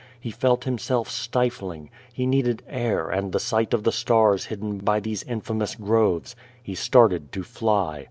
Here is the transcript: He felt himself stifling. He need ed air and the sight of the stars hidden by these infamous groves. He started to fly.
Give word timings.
He 0.19 0.31
felt 0.31 0.63
himself 0.63 1.11
stifling. 1.11 1.91
He 2.11 2.25
need 2.25 2.47
ed 2.47 2.63
air 2.67 3.09
and 3.11 3.31
the 3.31 3.39
sight 3.39 3.71
of 3.71 3.83
the 3.83 3.91
stars 3.91 4.45
hidden 4.45 4.79
by 4.79 4.99
these 4.99 5.21
infamous 5.21 5.75
groves. 5.75 6.35
He 6.63 6.73
started 6.73 7.31
to 7.33 7.43
fly. 7.43 7.99